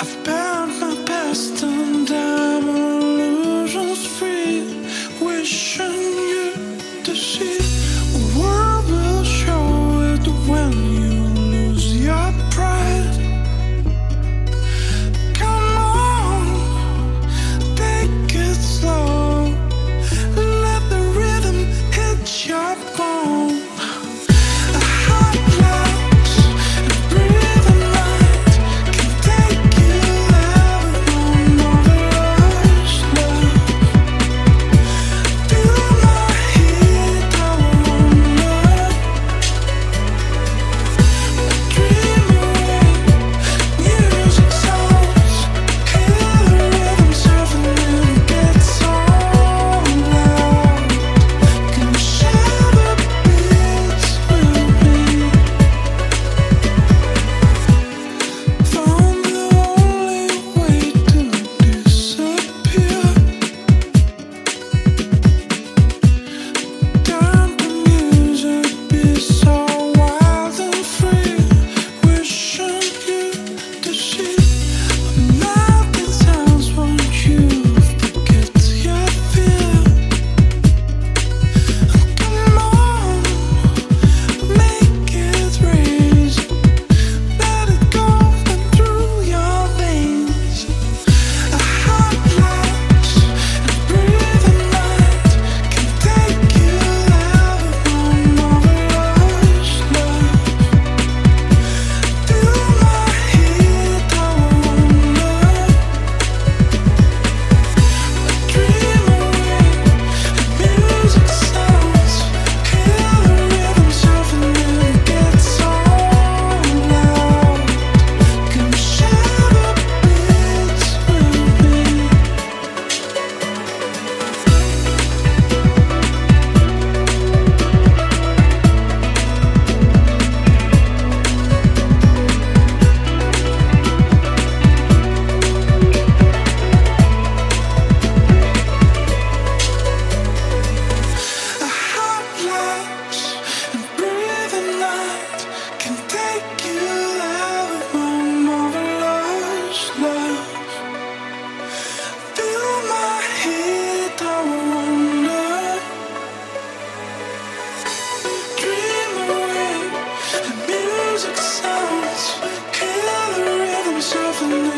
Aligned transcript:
I've 0.00 0.24
been 0.24 0.37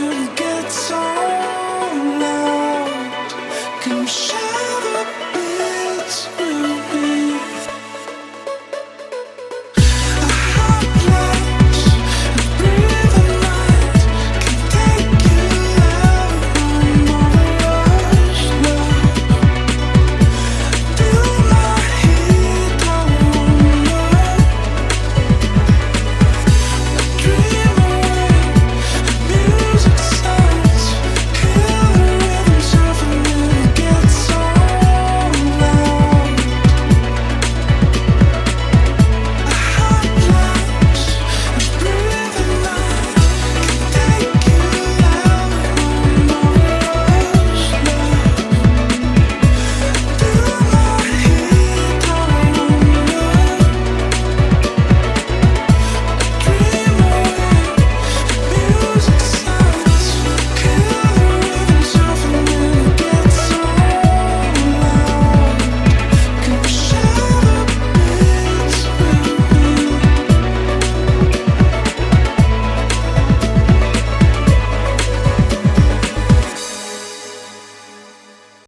could 0.00 0.34
get 0.34 0.72
so 0.72 0.94
loud. 0.94 2.39